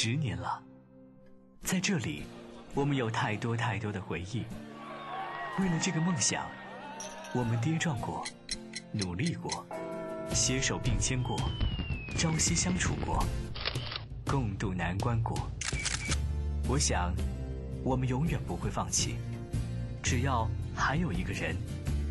[0.00, 0.62] 十年了，
[1.64, 2.22] 在这里，
[2.72, 4.44] 我们有太多太多的回忆。
[5.58, 6.46] 为了这个梦想，
[7.34, 8.24] 我们跌撞过，
[8.92, 9.66] 努力过，
[10.32, 11.36] 携手并肩过，
[12.16, 13.24] 朝夕相处过，
[14.24, 15.50] 共度难关过。
[16.68, 17.12] 我想，
[17.82, 19.16] 我们永远不会放弃。
[20.00, 21.56] 只要还有一个人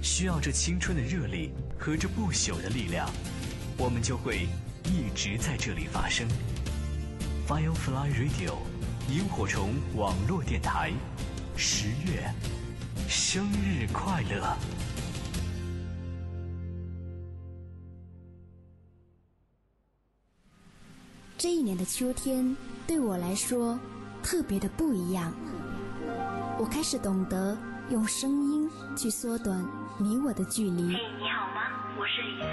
[0.03, 3.09] 需要这青春的热力和这不朽的力量，
[3.77, 4.49] 我们就会
[4.83, 6.27] 一直在这里发生。
[7.47, 8.55] Firefly Radio，
[9.07, 10.91] 萤火虫网络电台，
[11.55, 12.29] 十月
[13.07, 14.53] 生日快乐！
[21.37, 22.53] 这一年的秋天
[22.85, 23.79] 对我来说
[24.21, 25.31] 特别的不一样，
[26.59, 27.57] 我开始懂得
[27.89, 29.65] 用声音去缩短
[29.97, 30.81] 你我的距离。
[30.89, 31.61] 嘿，你好吗？
[31.97, 32.45] 我是李斯，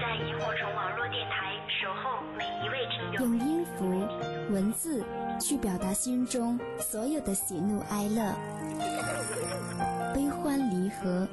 [0.00, 3.20] 在萤火虫网络电台守候每一位听友。
[3.22, 4.35] 用音符。
[4.50, 5.02] 文字
[5.40, 8.32] 去表达心中所有的喜怒哀乐、
[10.14, 11.26] 悲欢离合。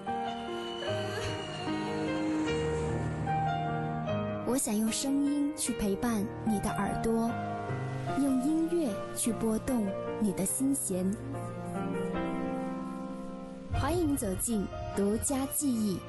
[4.48, 7.30] 我想用声音去陪伴你的耳朵，
[8.20, 9.88] 用音乐去拨动
[10.20, 11.06] 你的心弦。
[13.74, 14.66] 欢迎走进
[14.96, 16.00] 独家记忆。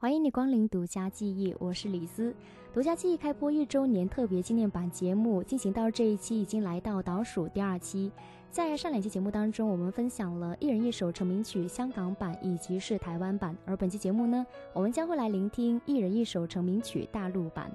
[0.00, 2.34] 欢迎你光临独家记忆，我是李斯。
[2.72, 8.10] 独家记忆开播一周年特别纪念版节目进行到这一期，已经来到倒数第二期。
[8.50, 17.70] 在上两期节目当中，我们分享了一人一首成名曲香港版以及是台湾版，而本期节目呢，我们将会来聆听一人一首成名曲大陆版。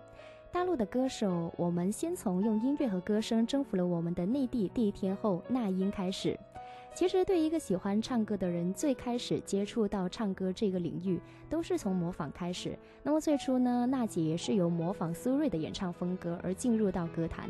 [0.52, 6.36] 大陆的歌手，我们先从用音乐和歌声征服了我们的内地第一天后那英开始。
[6.96, 12.74] 其实，对一个喜欢唱歌的人，最开始接触到唱歌这个领域，都是从模仿开始。
[13.04, 17.50] 那么最初呢，娜姐也是由模仿苏芮的演唱风格而进入到歌坛。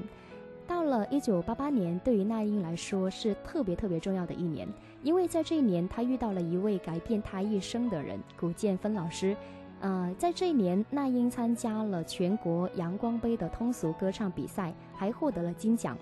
[0.66, 4.68] 到了一九八八年，对于那英来说是特别特别重要的一年，
[5.04, 9.38] 因为在这一年，她遇到了一位改变她一生的人——古建芬老师。
[9.80, 15.96] 呃，在这一年，那英参加了全国阳光杯的通俗歌唱比赛，还获得了金奖。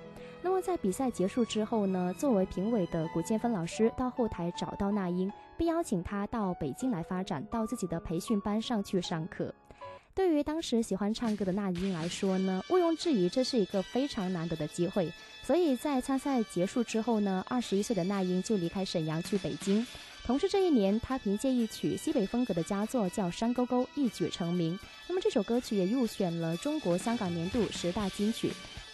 [0.45, 9.55] 那么在比赛结束之后呢，作为评委的古建芬老师到后台找到那英，并邀请她到北京来发展，到自己的培训班上去上课。
[10.13, 15.09] 对于当时喜欢唱歌的那英来说呢，毋庸置疑这是一个非常难得的机会。
[15.41, 19.87] 所以在参赛结束之后呢，二十一岁的那英就离开沈阳去北京。
[20.25, 24.77] 同时这一年，她凭借一曲西北风格的佳作叫《山沟沟》一举成名。
[25.07, 28.51] 那么这首歌曲也入选了中国香港年度十大金曲。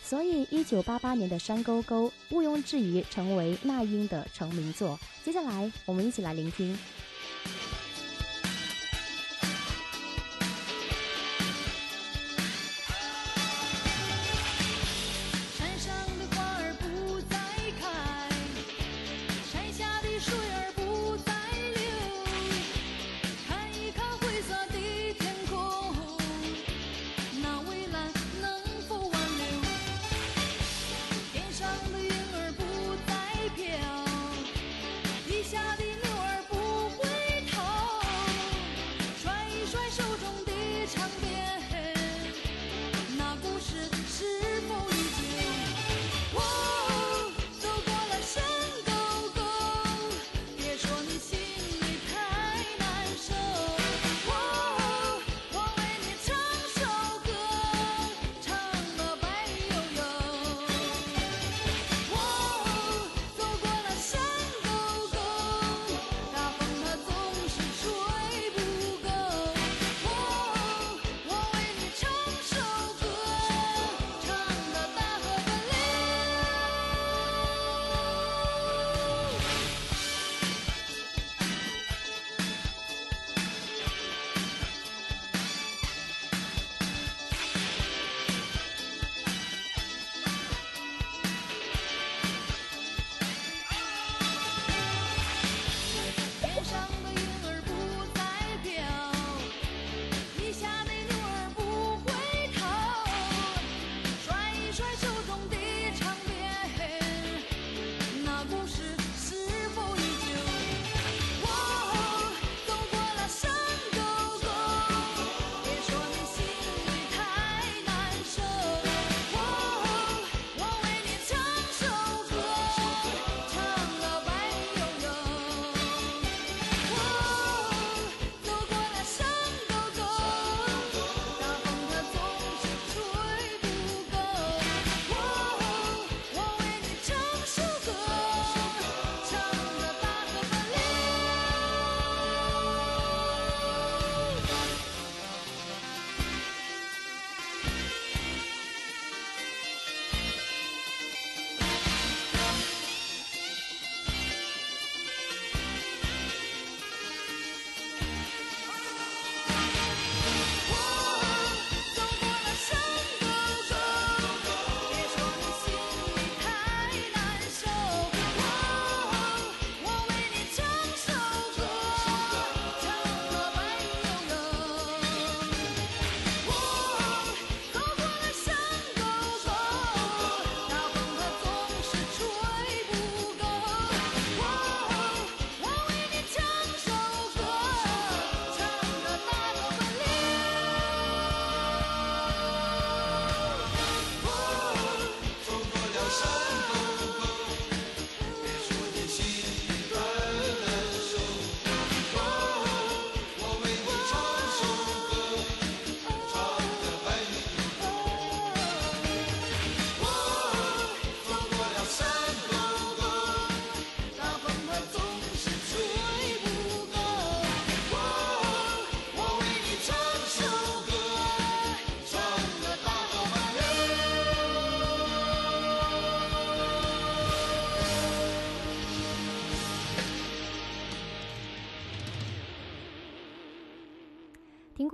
[0.09, 4.99] 所以，一九八八年的《山沟沟》毋庸置疑成为那英的成名作。
[5.23, 6.75] 接下来，我们一起来聆听。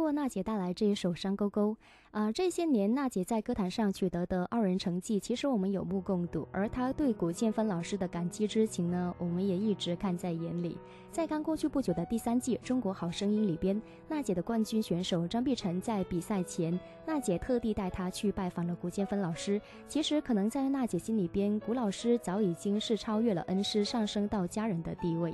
[0.05, 1.71] 过娜姐带来这一首《山沟沟》
[2.11, 6.47] 啊，这些年娜姐在歌坛上取得的傲人成绩，其实我们有目共睹。
[6.51, 10.77] 而她对古建芬老师的感激之情呢，我们也一直看在眼里。
[11.11, 19.59] 在刚过去不久的第三季《中国好声音》里边，娜姐的冠军选手张碧晨在比赛前，娜姐特地带他去拜访了古建芬老师。
[19.87, 25.33] 其实可能在娜姐心里边，古老师早已经是超越了恩师，上升到家人的地位。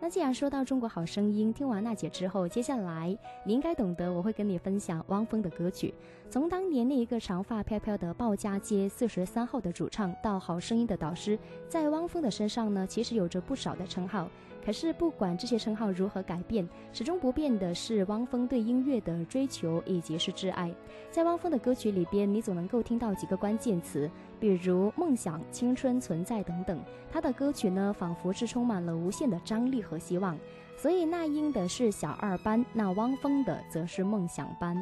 [0.00, 5.92] 那既然说到中国好声音，听完娜姐之后，接下来你应该懂得，我会跟你分享汪峰的歌曲。
[6.30, 11.38] 从当年那一个长发飘飘的鲍家街四十三号的主唱，到好声音的导师，
[11.68, 14.28] 在汪峰的身上呢，其实有着不少的称号。
[14.62, 20.70] 可是不管这些称号如何改变，始终不变的是汪峰对音乐的追求以及是挚爱。
[21.10, 26.78] 在汪峰的歌曲里边，你总能够听到几个关键词，比如梦想、青春、存在等等。
[27.10, 30.38] 他的歌曲呢，仿佛是充满了无限的张力和希望。
[30.76, 34.76] 所以那英的是小二班，那汪峰的则是梦想班。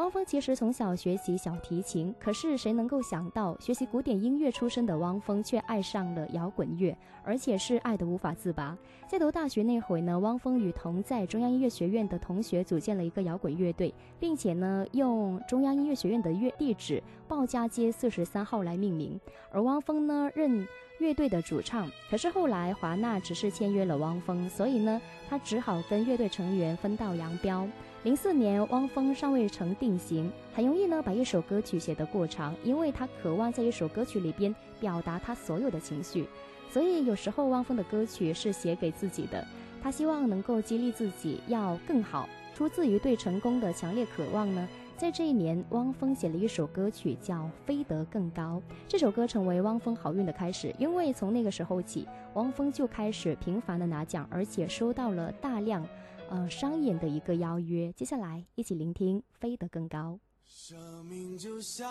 [0.00, 8.74] 汪峰其实从小学习小提琴，可是谁能够想到，学习古典音乐出身的汪峰却爱上了摇滚乐，而且是爱得无法自拔。
[9.06, 19.20] 在读大学那会呢，汪峰与同在中央音乐学院的同学组建了一个摇滚乐队，并且呢用中央音乐学院的乐地址鲍家街四十三号来命名。
[19.52, 20.66] 而汪峰呢任
[20.98, 24.98] 乐队的主唱，可是后来华纳只是签约了汪峰，所以呢
[25.28, 27.68] 他只好跟乐队成员分道扬镳。
[28.02, 36.26] 零四年，汪峰尚未成定型，很容易呢把一首歌曲写得过长，因为他渴望在一首歌曲里边表达他所有的情绪，
[36.70, 39.46] 所以有时候汪峰的歌曲是写给自己的，
[39.82, 44.66] 他希望能够激励自己要更好，出自于对成功的强烈渴望呢。
[44.96, 47.34] 在这一年，汪峰写了一首歌曲叫
[47.66, 55.86] 《飞得更高》，这首歌成为汪峰好运的开始，因为从那个时候起，汪峰就开始频繁的拿奖，而且收到了大量。
[56.30, 60.16] 呃，商演的一个邀约，接下来一起聆听《飞得更高》。
[60.46, 61.90] 生命就像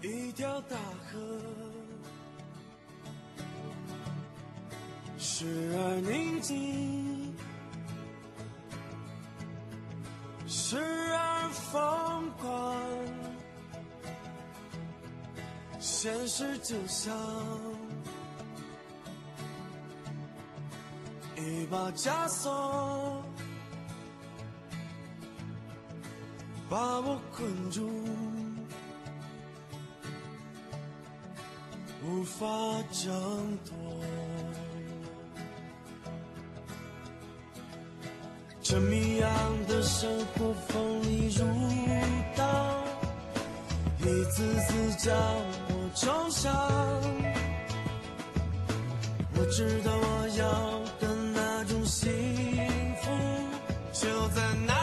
[0.00, 1.40] 一条大河，
[5.18, 7.34] 时而宁静，
[10.46, 12.74] 时而疯狂，
[15.78, 17.14] 现实就像。
[21.36, 23.22] 一把枷锁，
[26.68, 27.90] 把我困住，
[32.04, 32.46] 无法
[32.90, 33.74] 挣脱。
[38.62, 39.30] 这谜样
[39.68, 41.44] 的生活锋利如
[42.34, 42.84] 刀，
[44.00, 45.14] 一次次将
[45.68, 46.52] 我重伤。
[49.36, 50.44] 我知道我要
[51.00, 51.13] 的。
[54.04, 54.73] 就在那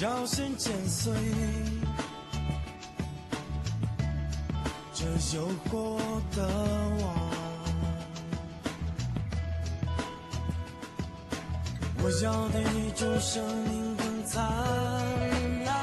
[0.00, 1.12] 要先剪碎
[4.94, 5.04] 这
[5.36, 6.00] 有过
[6.34, 6.42] 的
[7.02, 7.14] 网，
[12.02, 14.42] 我要的一种生命更灿
[15.64, 15.76] 烂，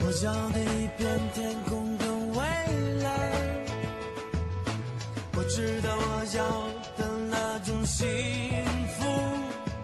[0.00, 1.77] 我要的一片天空
[5.58, 6.40] 知道我要
[6.96, 8.06] 的那种幸
[8.94, 9.02] 福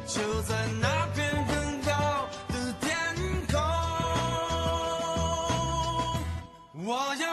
[0.07, 1.93] 就在那片更高
[2.47, 2.87] 的天
[3.50, 3.59] 空。
[6.87, 7.24] 我要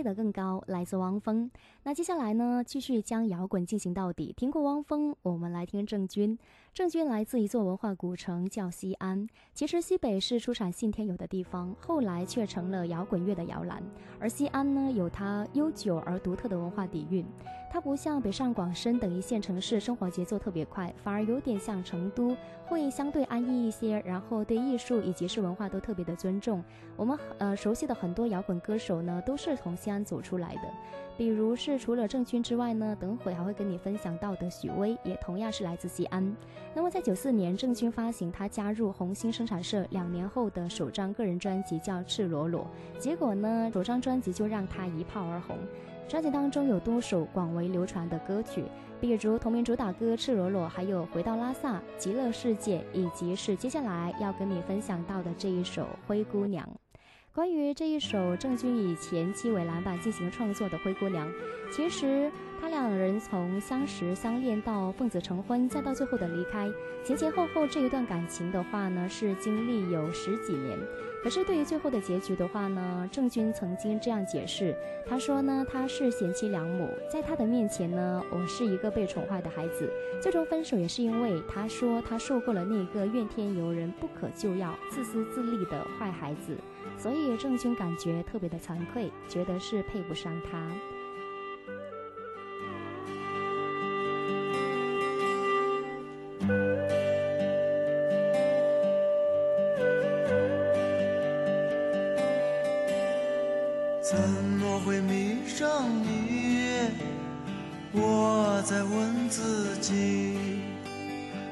[0.00, 1.50] 飞得更高，来自汪峰。
[1.82, 4.32] 那接下来呢，继续将摇滚进行到底。
[4.34, 6.38] 听过汪峰，我们来听郑钧。
[6.72, 9.28] 郑钧来自一座文化古城，叫西安。
[9.52, 13.82] 其实西北是出产信天游的地方，后来却成了摇滚乐的摇篮。
[14.18, 17.22] 而西安呢，有它悠久而独特的文化底蕴。
[17.72, 22.36] 它不像北上广深等一线城市，生活节奏特别快，反而有点像成都，
[22.66, 24.02] 会相对安逸一些。
[24.04, 26.64] 然后对艺术以及是文化都特别的尊重。
[26.96, 30.62] 我们呃熟悉的很多摇滚歌手呢，都是从西安走出来的。
[31.16, 36.36] 比如是除了郑钧之外呢，等会还会跟你分享到的许巍，也同样是来自西安。
[36.74, 42.66] 那么在九四年，郑钧发行他加入红星生产社两年后的首张个人专辑叫《赤裸裸》，
[42.98, 45.56] 结果呢，首张专辑就让他一炮而红。
[46.10, 48.64] 专辑当中有多首广为流传的歌曲，
[49.00, 56.66] 比如同名主打歌《赤裸裸》，还有《回到拉萨》《极乐世界》，以及是接下来要跟你分享到的这一首《灰姑娘》。
[57.40, 61.26] 关于这一首郑钧以前期为蓝版进行创作的《灰姑娘》，
[61.70, 62.30] 其实
[62.60, 66.70] 他两人从相识相恋到奉子成婚，再到最后的离开，
[67.02, 70.78] 前前后后这一段感情的话呢，是经历有十几年。
[71.22, 74.76] 可是对于最后的结局的话呢，郑钧曾经这样解释，
[75.08, 79.90] 他说呢，他是贤妻良母，在他的面前呢，我是一个被宠坏的孩子。
[80.20, 86.54] 最终分手也是因为他说他受够了那个怨天尤人、不可救药、自私自利的坏孩子。
[86.98, 90.60] 所以郑钧感觉特别的惭愧，觉得是配不上他。
[104.02, 106.88] 怎么会迷上你？
[107.92, 110.36] 我在问自己，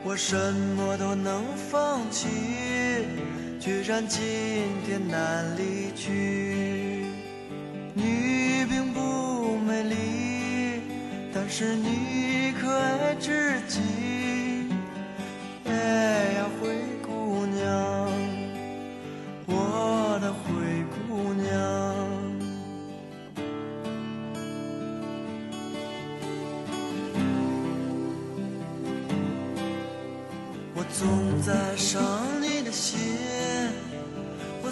[0.04, 0.36] 我什
[0.76, 2.26] 么都能放弃，
[3.60, 4.20] 居然今
[4.86, 7.04] 天难离去。
[7.92, 9.96] 你并不美丽，
[11.34, 14.07] 但是你可爱至极。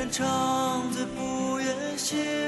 [0.00, 2.39] 愿长醉不愿醒。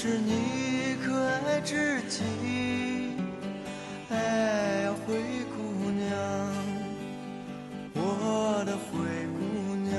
[0.00, 1.12] 是你可
[1.44, 2.22] 爱至极。
[4.10, 5.16] 哎呀，灰
[5.56, 6.08] 姑娘，
[7.96, 8.86] 我的灰
[9.34, 9.98] 姑娘。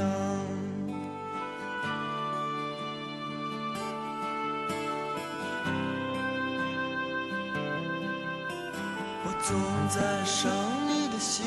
[9.25, 9.51] 我总
[9.89, 10.49] 在伤
[10.87, 11.45] 你的心，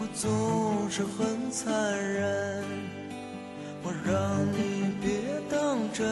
[0.00, 1.70] 我总是很残
[2.02, 2.64] 忍，
[3.82, 6.06] 我让你别当真，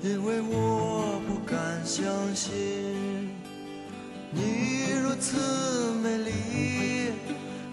[0.00, 2.54] 因为我不敢相信
[4.30, 5.36] 你如此
[6.02, 7.10] 美丽，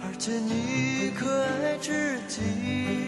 [0.02, 3.05] 而且你可爱至极。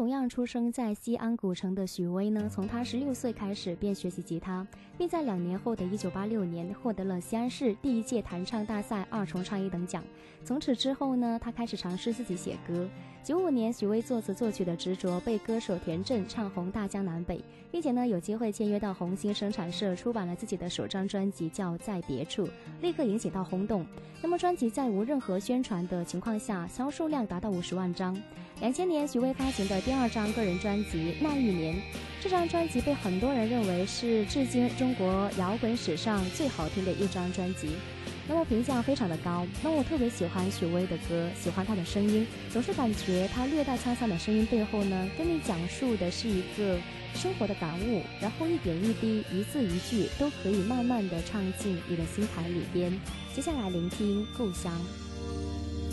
[0.00, 10.02] 同样出生在西安古城的许巍呢，从他十六岁开始便学习吉他，并在两年后的一九八六年获得了西安市第一届弹唱大赛二重唱一等奖。
[10.42, 12.88] 从此之后呢，他开始尝试自己写歌。
[13.22, 22.46] 九五年，许巍作词作曲的《执着》被歌手田震唱红大江南北，并且呢有机会签约到红星生产社，出版了自己的首张专辑叫《在别处》，
[22.80, 23.84] 立刻引起到轰动。
[24.22, 28.18] 那么专辑在无任何宣传的情况下，销售量达到五十万张。
[28.60, 31.74] 两千年，许巍发行的第二张个人专辑《那一年》，
[32.22, 37.70] 这张专辑被很多人认为是至今中国摇滚史上最好听的一张专辑，
[38.28, 39.44] 那么评价非常的高。
[39.64, 46.78] 那我特别喜欢许巍的歌，喜欢他的声音，总是感觉他略带沧桑的声音背后呢，跟你讲述的是一个
[47.12, 52.96] 生活的感悟，然后一点一滴、一字一句都可以慢慢的唱进你的心坎里边。
[53.34, 54.72] 接下来聆听《故乡》。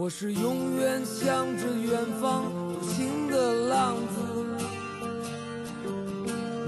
[0.00, 4.20] 我是永远向着远方独行的浪子，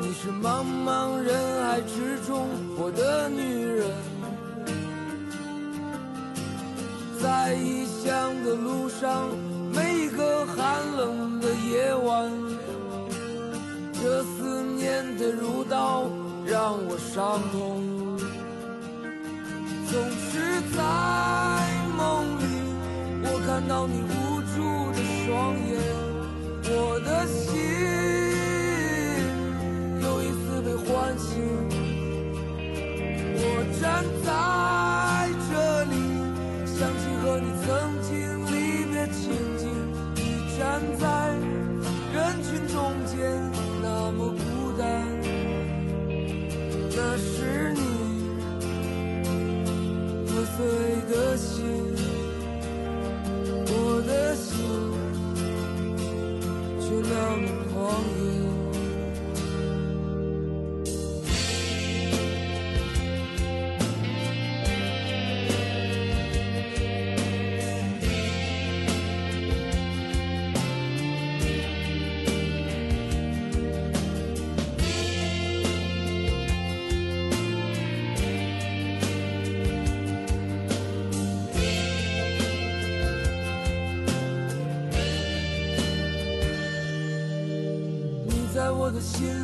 [0.00, 1.32] 你是茫茫人
[1.64, 3.86] 海之中我的女人，
[7.22, 9.28] 在异乡的路上，
[9.72, 12.28] 每一个寒冷的夜晚，
[13.92, 16.10] 这思念的如刀
[16.44, 17.80] 让我伤痛，
[19.88, 20.82] 总是在
[21.96, 22.49] 梦里。
[23.46, 25.78] 看到你无助的双眼，
[26.64, 27.99] 我的心。
[89.00, 89.39] 我的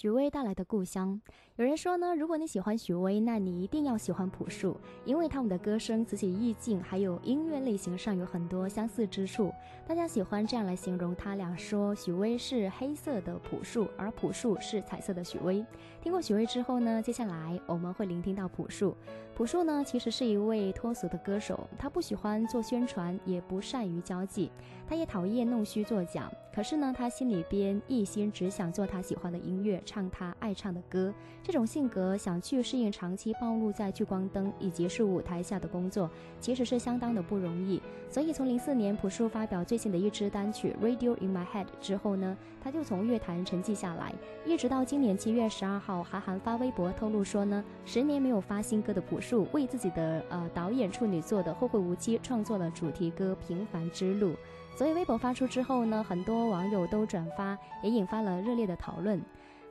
[0.00, 1.20] 许巍带来的故乡。
[1.56, 9.52] 有人说呢，如果你喜欢许巍，那你一定要喜欢朴树，因为他们的歌声、词曲意境还有音乐类型上有很多相似之处。
[9.88, 15.66] 大家喜欢这样来形容他俩，说许巍是黑色的朴树，而朴树是彩色的许巍。
[16.00, 18.96] 听过许巍之后呢，接下来我们会聆听到朴树。
[19.34, 24.52] 朴树呢，其实是一位脱俗的歌手，他不喜欢做宣传，也不善于交际，
[24.88, 26.30] 他也讨厌弄虚作假。
[26.52, 31.14] 可是呢，他心里边一心只想做他喜欢的音乐，唱他爱唱的歌。
[31.44, 37.80] 这种性格想去适应长期暴露在聚光灯以及是舞台下的工作，其实是相当的不容易。
[38.10, 44.12] 所以从零四年朴树发表最新的一支单曲《Radio in My Head》之后呢，他就从乐坛沉寂下来，
[44.44, 54.30] 一直到今年七月十二号，韩寒发微博透露说呢，十年没有发新歌的朴树为自己的呃导演处女作的《后会无期》创作了主题歌《平凡之路》。
[54.78, 59.20] 所以微博发出之后呢，很多网友都转发，也引发了热烈的讨论。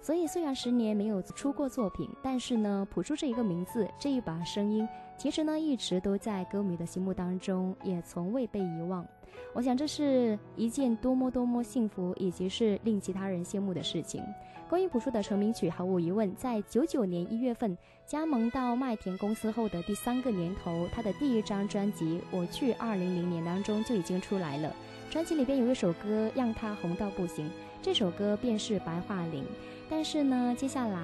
[0.02, 4.86] 所以虽然十年没有出过作品，但是呢，朴树这一个名字，这一把声音，
[5.17, 9.08] 其实呢一直都在歌迷的心目当中，也从未被遗忘。
[9.54, 14.22] 我想这是一件多么多么幸福，以及是令其他人羡慕的事情。
[14.70, 24.76] 关于朴树的成名曲，毫无疑问，在九九年一月份加盟到麦田公司后的第三个年头，他的第一张专辑《我去二零零年》当中就已经出来了。
[25.10, 27.50] 专辑里边有一首歌让他红到不行，
[27.82, 29.43] 这首歌便是《白桦林》。
[29.89, 31.00] 但是呢，接下来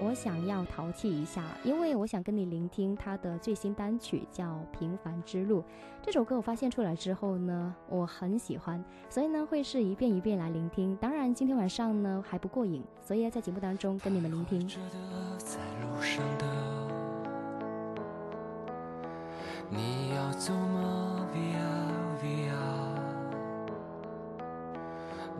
[0.00, 4.44] 我想要淘气一下，因为我想跟你聆听他的最新单曲叫
[4.76, 5.60] 《平凡之路》。
[6.02, 10.96] 这首歌我发现出来之后呢，我很喜欢，所以呢会是一遍一遍来聆听。
[10.96, 14.68] 当然今天晚上呢还不过瘾，所以要在节目当中跟你们聆听。
[19.70, 22.73] 你要走吗？Via Via，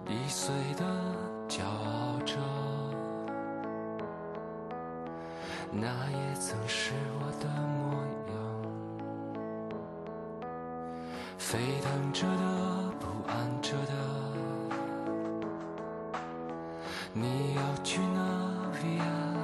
[0.06, 0.84] 易碎的
[1.48, 2.36] 骄傲着，
[5.70, 7.94] 那也曾是我的模
[8.28, 8.34] 样。
[11.38, 13.92] 沸腾着的，不安着的，
[17.12, 18.20] 你要去哪
[18.82, 19.43] ？Via。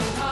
[0.00, 0.31] 你，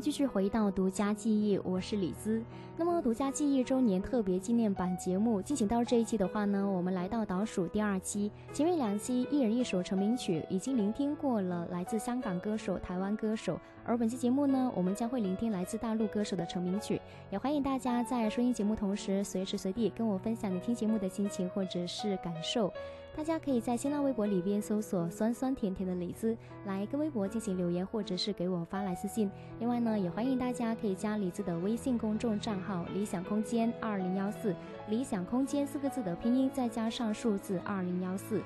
[0.00, 2.42] 继续回到独家记忆，我是李兹。
[2.76, 17.00] 那么独家记忆周年特别纪念版节目进行到这一期的话呢，我们来到倒数第二期，前面两期一人一首成名曲已经聆听过了来自香港歌手、台湾歌手，而本期节目呢，我们将会聆听来自大陆歌手的成名曲。
[17.30, 22.72] 也欢迎大家在收听节目同时，随时随地跟我分享你听节目的心情或者是感受。
[23.18, 29.28] 大家可以在新浪微博里边搜索“酸酸甜甜的李子”来跟微博进行留言，或者是给我发来私信。
[29.58, 34.54] 另外呢，也欢迎大家可以加李子的微信公众账号“理想空间二零幺四”，
[34.88, 38.40] 理想空间四个字的拼音再加上数字二零幺四。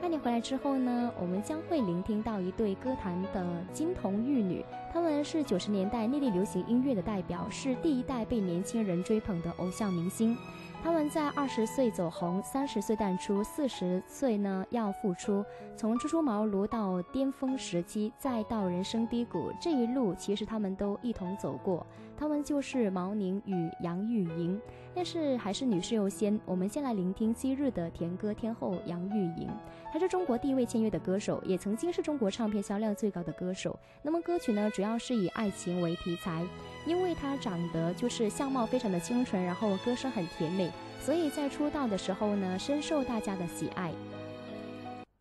[0.00, 4.64] 半年回来之后呢，我们将会聆听到一对歌坛的金童玉女，
[4.96, 10.34] 他们是九十年代内地流行音乐的代表，是第一代被年轻人追捧的偶像明星。
[10.82, 15.44] 他们在二十岁走红，三十岁淡出，四十岁呢要复出。
[15.76, 21.86] 从初出茅庐到巅峰时期，再到人生低谷，这一路其实他们都一同走过。
[22.16, 24.58] 他们就是毛宁与杨钰莹。
[24.94, 29.46] 但是还是女士优先，我们先来聆听昔日的甜歌天后杨钰莹。
[29.92, 33.78] 她是中国第一位签约的歌手，也曾经是中国唱片销量最高的歌手。
[34.02, 36.46] 那么歌曲呢，主要主要是以爱情为题材。
[36.86, 40.70] 因为她长得就是相貌非常的清纯，然后歌声很甜美，
[41.00, 43.92] 所以在出道的时候呢，深受大家的喜爱。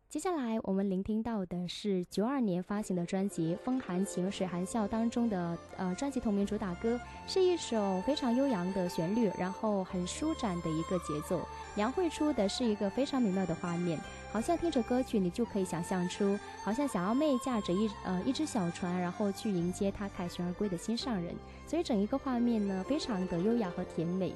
[0.08, 11.42] 接下来我们聆听到的是九二年发行的专辑《风含情水含笑》当中的呃专辑同名主打歌，是一首非常悠扬的旋律，然后很舒展的一个节奏，
[11.76, 14.00] 描绘出的是一个非常美妙的画面，
[14.32, 21.36] 好像听着歌曲你就可以想象出，好像小奥妹驾着一呃一只小船，然后去迎接她凯旋而归的心上人。
[21.68, 24.34] 所以整一个画面呢，非常的优雅和甜美，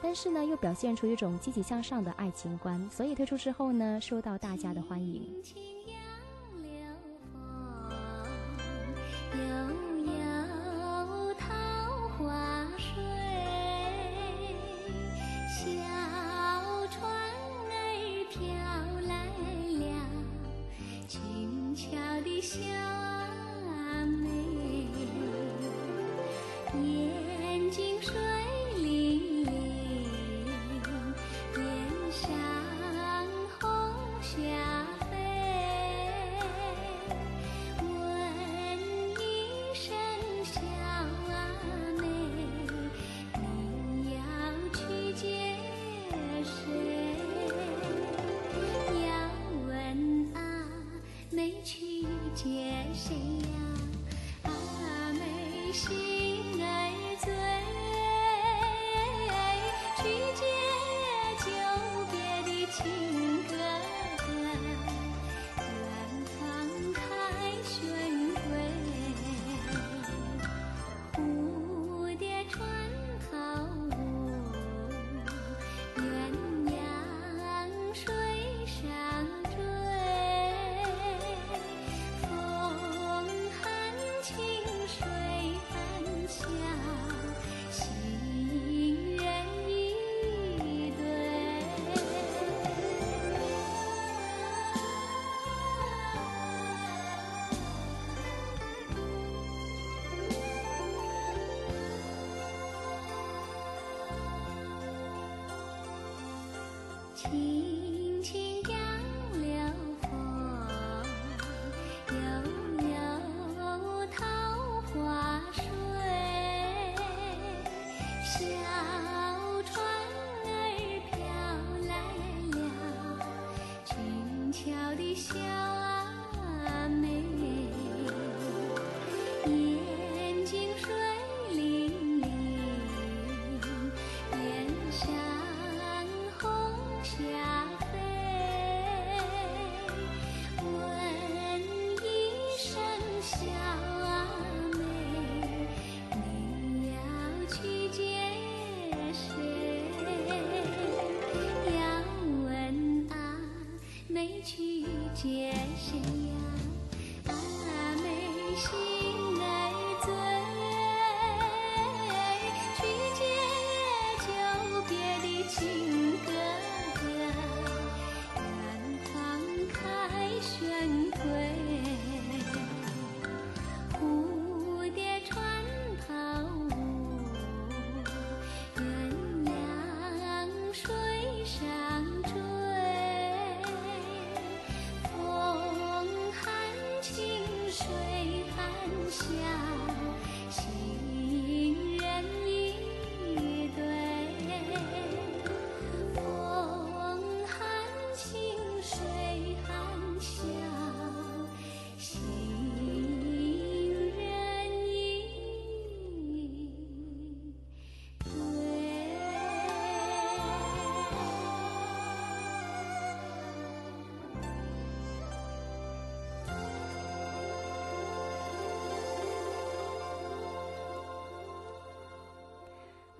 [0.00, 5.22] 但是呢又表现出一种积极向上的爱情观，所以推出之后呢，受到大家的欢迎。
[5.42, 5.98] 轻轻杨
[6.62, 6.70] 柳
[7.32, 7.38] 风，
[9.36, 9.42] 悠
[10.12, 11.46] 悠桃
[12.16, 13.07] 花水。
[22.48, 22.87] 笑。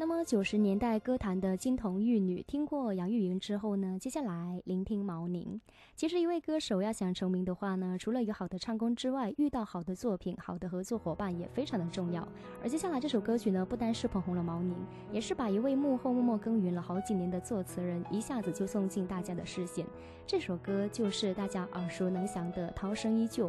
[0.00, 5.60] 那么九十年代歌坛的金童玉女，听过杨钰莹之后呢，接下来聆听毛宁。
[5.98, 12.24] 其实一位歌手要想成名的话呢，除了有好的唱功之外，遇到好的作品、好的合作伙伴也非常的重要。
[12.62, 14.76] 而接下来这首歌曲呢，不单是捧红了毛宁，
[15.10, 19.84] 也是把一位幕后默默耕耘了好几年的作词人一下子就送进大家的视线。
[20.24, 23.48] 这首歌就是大家耳熟能详的《涛声依旧》。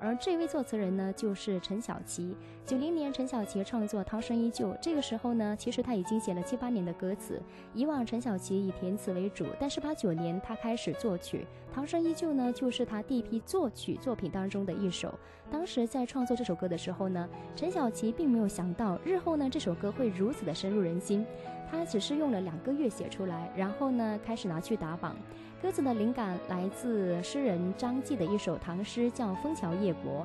[0.00, 2.32] 而这位作词人呢，就是陈小奇。
[2.64, 7.42] 九零年，陈小奇创作《涛声依旧》，这个时候呢，其实他已经写了七八年的歌词。
[7.74, 11.44] 以往陈小奇以填词为主，但是八九年他开始作曲，
[11.74, 15.18] 《涛声依旧》呢，就是他第一批作曲作品当中的一首。
[15.50, 17.26] 当时在创作这首歌的时候呢，
[17.56, 21.24] 陈小奇并没有想到日后呢，这首歌会如此的深入人心。
[21.70, 25.16] 他只是用了两个月写出来，然后呢，开始拿去打榜。
[25.62, 30.20] 歌词的灵感来自诗人张继的一首唐诗，叫《枫桥夜泊》。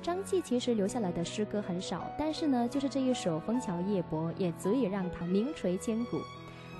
[0.00, 6.18] 张继其实留下来的诗歌很少，但是呢，就是这一首《枫桥夜泊》也足以让他名垂千古。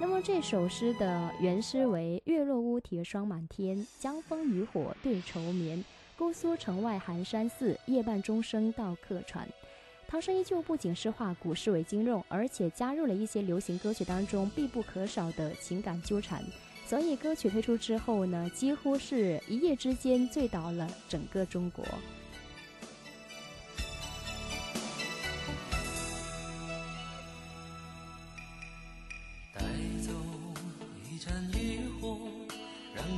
[0.00, 5.84] 那么这首诗的原诗为：月落乌啼霜满天，江枫渔火对愁眠。
[6.16, 9.48] 姑苏城外寒山寺，夜半钟声到客船。
[10.06, 16.44] 涛声依旧不仅是化古诗为今用，而且加入了一些流行歌曲当中必不可少的情感纠缠。
[16.86, 21.84] 所以歌曲推出之后呢，几乎是一夜之间醉倒了整个中国。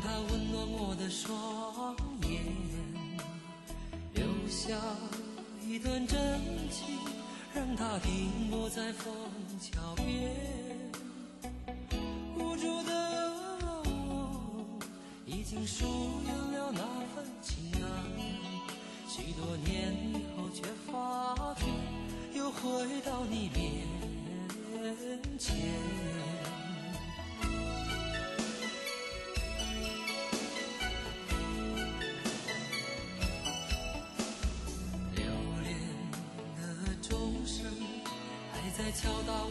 [0.01, 2.41] 让它温暖我的双眼，
[4.15, 4.75] 留下
[5.63, 6.17] 一段真
[6.71, 6.99] 情，
[7.55, 9.13] 让它停泊在枫
[9.61, 10.35] 桥边。
[12.35, 13.31] 无助的
[13.85, 14.79] 我
[15.27, 15.85] 已经疏
[16.25, 16.81] 远了那
[17.15, 17.83] 份情感，
[19.07, 21.67] 许多年以后却发觉
[22.33, 23.87] 又回到你面
[25.39, 26.30] 前。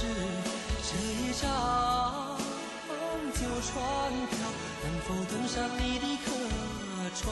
[0.00, 0.04] 是
[0.86, 2.38] 这一张
[3.34, 3.74] 旧船
[4.30, 4.38] 票
[4.84, 6.26] 能否登上你的客
[7.16, 7.26] 船？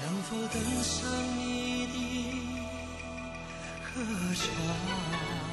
[0.00, 1.40] 能否登上你
[1.88, 1.94] 的
[3.82, 3.90] 客
[4.36, 5.43] 船？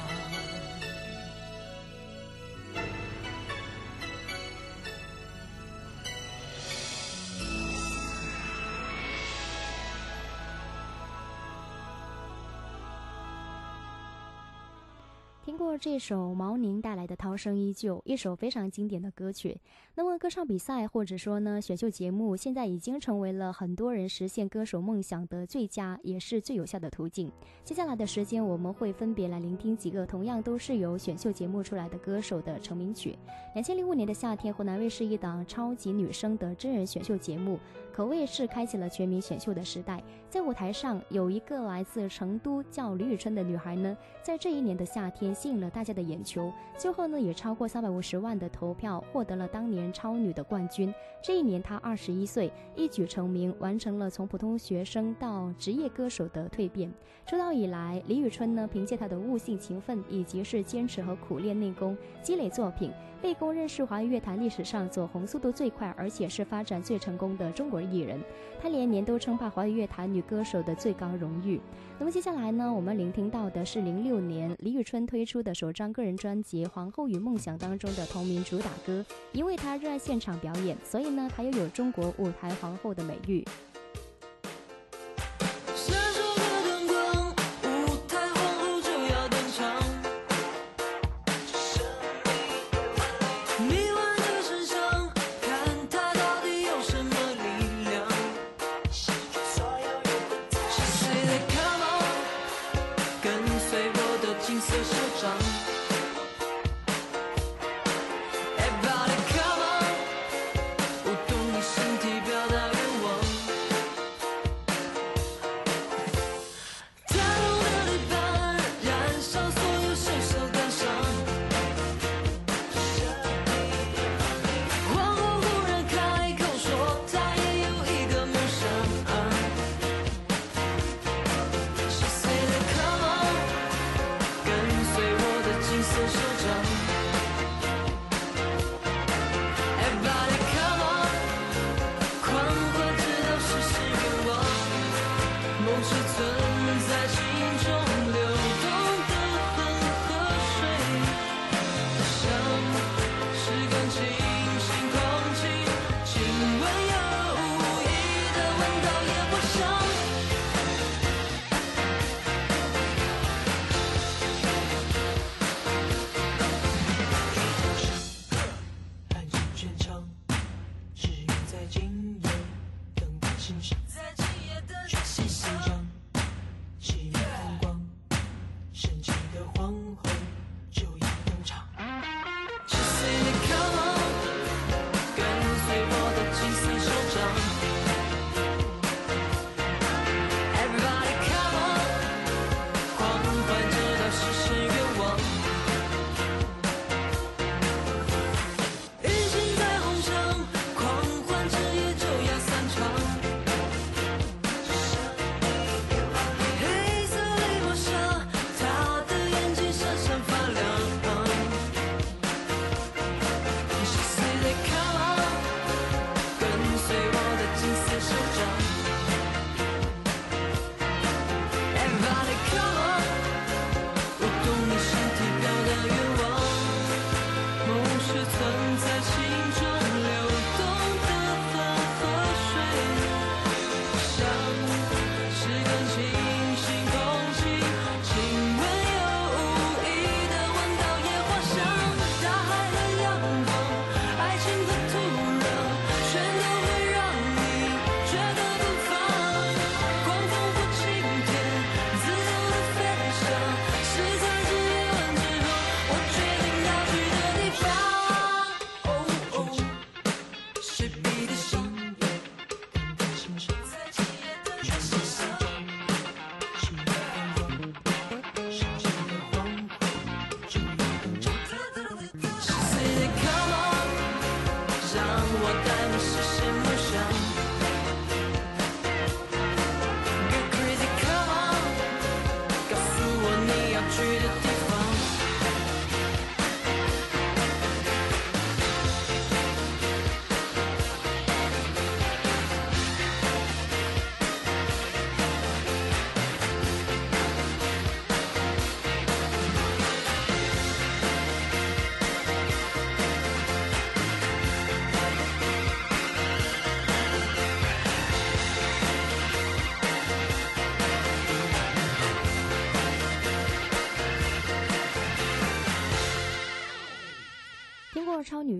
[15.52, 19.54] 听过这首毛宁带来的《涛声依旧》，一首非常经典的歌曲。
[19.94, 27.30] 那么，歌唱比赛或者说呢选秀节目，现在已经成为了很多人实现歌手梦想的最佳也是最有效的途径。
[27.64, 33.18] 接下来的时间，我们会分别来聆听几个同样都是由选秀节目出来的歌手的成名曲。
[33.52, 37.60] 两千零五年的夏天，湖南卫视一档超级女声的真人选秀节目，
[37.92, 40.02] 可谓是开启了全民选秀的时代。
[40.30, 45.36] 在舞台上，有一个来自成都叫李宇春的女孩呢，在这一年的夏天。
[45.42, 50.94] 吸引了大家的眼球，最后呢也超过三百五十万的投票，获得了当年超女的冠军。
[51.20, 56.94] 这一年她二十一岁，一举成名，完成了从普通学生到职业歌手的蜕变。
[57.26, 62.92] 出道以来，李宇春呢凭借她的悟性、勤奋以及是坚持和苦练内功，积累作品，
[63.22, 68.20] 被公认是华语乐坛历史上走红速度最快，而且是发展最成功的中国艺人。
[68.60, 71.60] 她连年都称霸华语乐坛女歌手的最高荣誉。
[71.98, 75.22] 那么接下来呢，我们聆听到的是零六年李宇春推。
[75.24, 83.44] 出的首张个人专辑《皇后与梦想》当中的同名主打歌，因为她热爱现场表演，所以呢，她又有中国舞台皇后的美誉。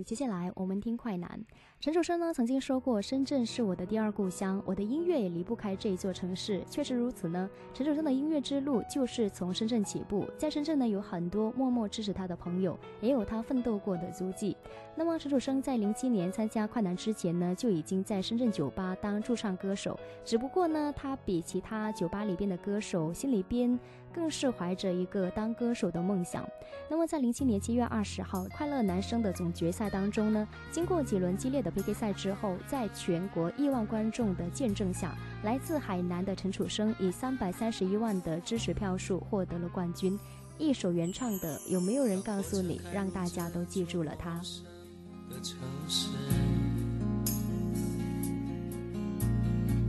[0.01, 1.45] 接下来我们听快男。
[1.81, 6.63] 陈楚生呢曾经说过，深圳是我的第二故乡，我的音乐也离不开这一座城市。
[6.71, 7.51] 确实如此呢。
[7.75, 14.57] 陈楚生的音乐之路就是从深圳起步，在深圳呢有很多默默支持他的朋友，也有他奋斗过的足迹。
[14.95, 19.99] 那么陈楚生在零七年参加快男之前呢，就已经在深圳酒吧当驻唱歌手。
[20.25, 23.77] 只不过呢，他比其他酒吧里边的歌手心里边
[24.15, 26.49] 更是怀着一个当歌手的梦想。
[26.89, 31.73] 那么在零七年七月二十号快乐男声的总决赛当中呢，经过几轮激烈的。
[31.73, 40.21] PK 赛之后，在全国亿万观众的见证下，来自海南的陈楚生以三百三十一万的支持票数获得了冠军。
[40.59, 44.39] 一首原创的《有没有人告诉你》，让大家都记住了他。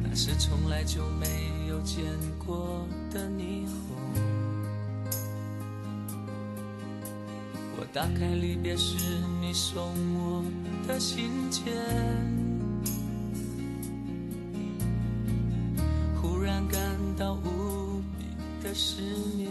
[0.01, 2.05] 那是从来就没有见
[2.45, 3.82] 过的霓虹。
[7.75, 8.95] 我打开离别时
[9.41, 10.43] 你送我
[10.87, 11.63] 的信件，
[16.21, 16.79] 忽然感
[17.17, 18.25] 到无比
[18.63, 19.01] 的失
[19.35, 19.49] 眠。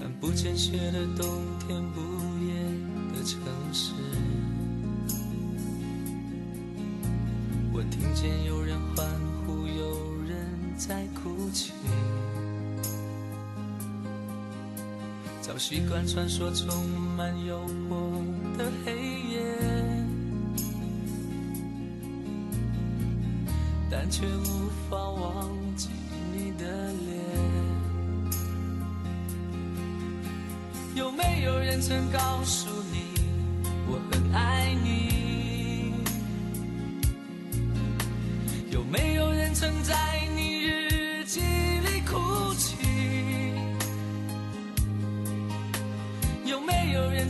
[0.00, 1.28] 看不见雪的冬
[1.60, 2.00] 天，不
[2.44, 2.54] 夜
[3.14, 3.40] 的城
[3.72, 3.92] 市，
[7.72, 8.57] 我听见有
[15.48, 16.86] 早习惯穿梭充
[17.16, 18.92] 满诱惑的黑
[19.30, 19.40] 夜，
[23.90, 25.88] 但却无法忘记
[26.34, 27.24] 你的脸。
[30.94, 33.17] 有没有人曾告诉你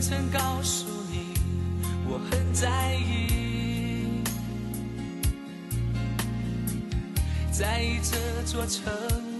[0.09, 1.35] 曾告诉你
[2.07, 4.23] 我很在意，
[7.51, 8.91] 在意这座城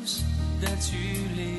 [0.06, 0.22] 市
[0.62, 1.59] 的距离？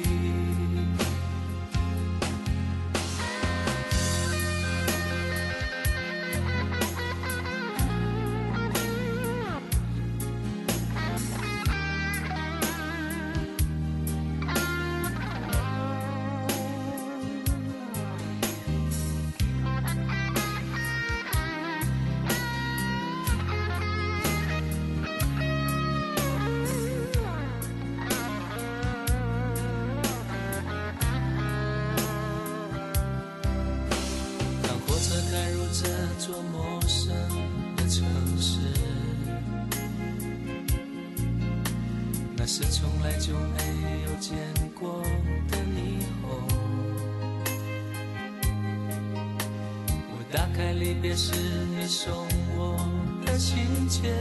[51.03, 52.13] 别是你送
[52.59, 52.77] 我
[53.25, 54.15] 的信件，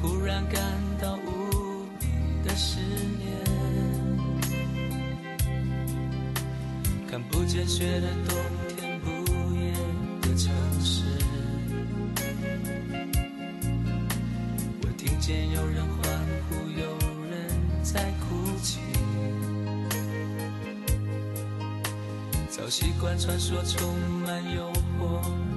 [0.00, 0.62] 忽然感
[0.98, 2.06] 到无比
[2.42, 2.80] 的思
[3.18, 3.28] 念，
[7.10, 8.47] 看不见雪的冬。
[23.18, 23.92] 传说充
[24.24, 24.62] 满诱
[25.00, 25.47] 惑。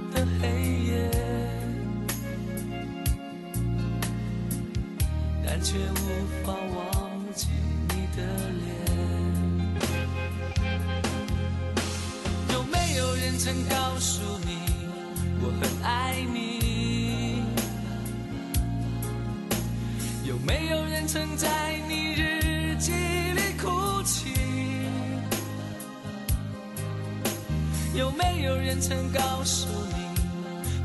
[28.72, 29.96] 人曾告诉你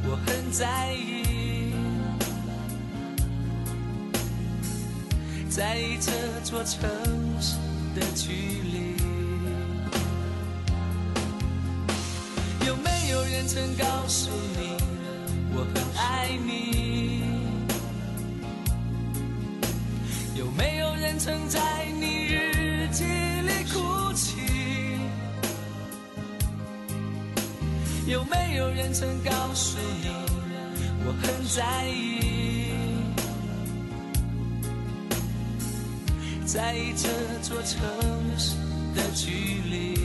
[0.09, 1.71] 我很在意，
[5.49, 6.11] 在意这
[6.43, 6.89] 座城
[7.39, 7.55] 市
[7.95, 8.97] 的距离？
[13.09, 13.85] 有人曾告
[28.57, 30.09] 有人曾告诉你
[31.05, 32.25] 我很在意？
[36.43, 37.07] 在意这
[37.43, 37.79] 座城
[38.35, 38.55] 市
[38.95, 39.96] 的距离？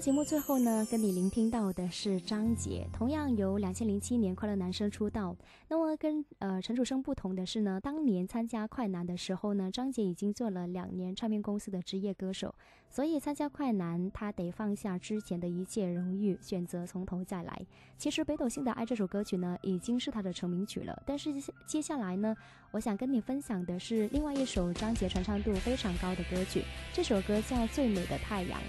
[0.00, 5.36] 节目最后呢，跟你聆听到的是张杰，同样由两千零七年快乐男声出道。
[5.68, 12.54] 那么跟呃陈楚生不同的是呢，当年参加快男的时候呢，张杰已经做了两年唱片公司的职业歌手，
[12.88, 17.60] 所以参加快男他得放下之前的一切荣誉，选择从头再来。
[17.96, 21.02] 其实《北斗星的爱》这首歌曲呢，已经是他的成名曲了。
[21.04, 21.32] 但是
[21.66, 22.36] 接下来呢，
[22.70, 28.60] 我想跟你分享的是另外一首张杰传唱度非常高的歌曲，这首歌叫《最美的太阳》。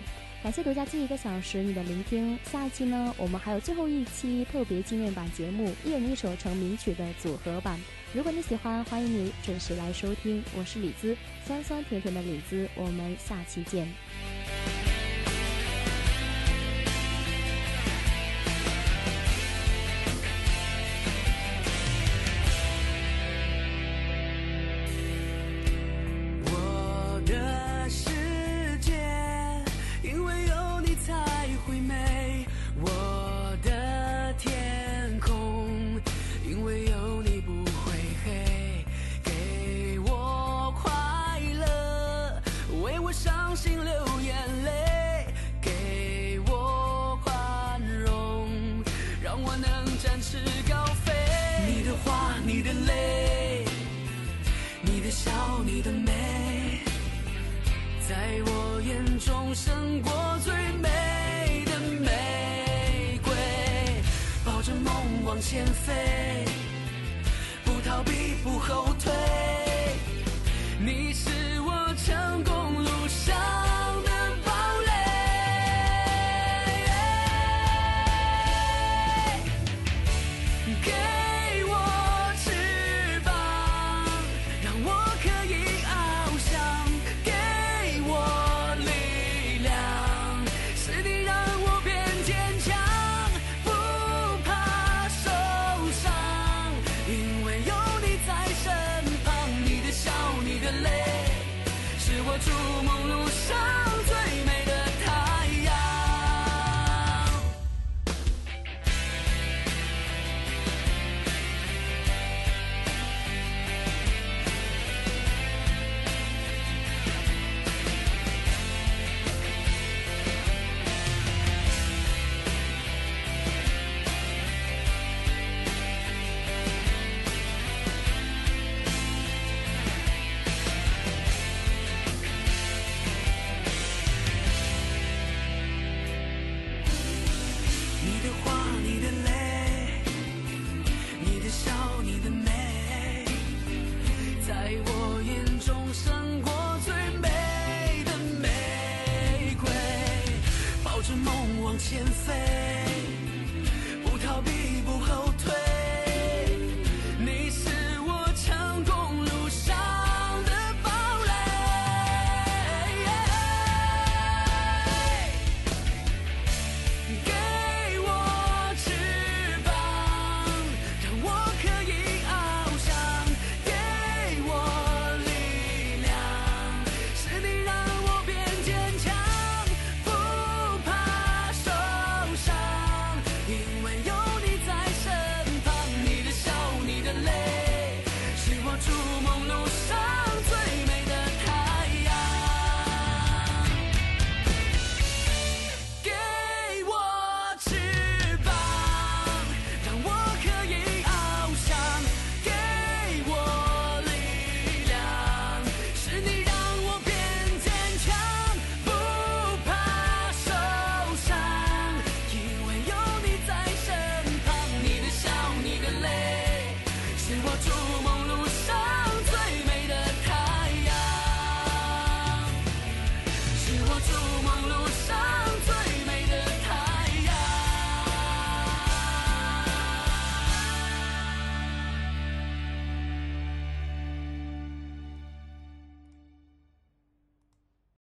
[0.42, 7.78] 感谢独家近一个小时你的聆听，下一期呢，我们还有最后一期特别纪念版节目，一人一首成名曲的组合版。
[8.14, 10.42] 如果你喜欢，欢迎你准时来收听。
[10.58, 11.16] 我是李子，
[11.46, 13.86] 酸酸甜甜的李子，我们下期见。